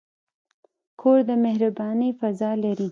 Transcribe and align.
کور 1.01 1.19
د 1.29 1.31
مهربانۍ 1.45 2.09
فضاء 2.19 2.55
لري. 2.63 2.79